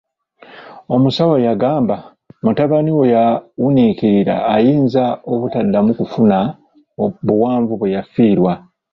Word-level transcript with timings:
Omusawo 0.95 1.35
yagamba; 1.47 1.95
mutabani 2.43 2.91
wo 2.97 3.03
yawuniikirira 3.13 4.35
ayinza 4.55 5.03
obutaddamu 5.31 5.91
kufuna 5.99 6.37
buwanvu 7.25 7.73
bwe 7.77 7.93
yafiirwa. 7.95 8.53